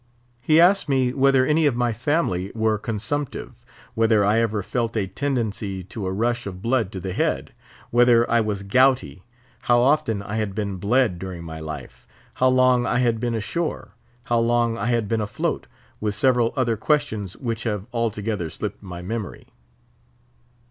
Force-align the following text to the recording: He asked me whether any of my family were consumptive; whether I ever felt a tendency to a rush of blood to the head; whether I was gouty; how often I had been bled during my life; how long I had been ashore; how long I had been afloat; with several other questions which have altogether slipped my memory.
He 0.41 0.59
asked 0.59 0.89
me 0.89 1.13
whether 1.13 1.45
any 1.45 1.67
of 1.67 1.75
my 1.75 1.93
family 1.93 2.51
were 2.55 2.79
consumptive; 2.79 3.63
whether 3.93 4.25
I 4.25 4.39
ever 4.39 4.63
felt 4.63 4.97
a 4.97 5.05
tendency 5.05 5.83
to 5.83 6.07
a 6.07 6.11
rush 6.11 6.47
of 6.47 6.59
blood 6.59 6.91
to 6.93 6.99
the 6.99 7.13
head; 7.13 7.53
whether 7.91 8.27
I 8.27 8.41
was 8.41 8.63
gouty; 8.63 9.21
how 9.59 9.79
often 9.81 10.23
I 10.23 10.37
had 10.37 10.55
been 10.55 10.77
bled 10.77 11.19
during 11.19 11.43
my 11.43 11.59
life; 11.59 12.07
how 12.33 12.47
long 12.47 12.87
I 12.87 12.97
had 12.97 13.19
been 13.19 13.35
ashore; 13.35 13.89
how 14.23 14.39
long 14.39 14.75
I 14.75 14.87
had 14.87 15.07
been 15.07 15.21
afloat; 15.21 15.67
with 15.99 16.15
several 16.15 16.51
other 16.55 16.77
questions 16.77 17.37
which 17.37 17.61
have 17.65 17.85
altogether 17.93 18.49
slipped 18.49 18.81
my 18.81 19.03
memory. 19.03 19.49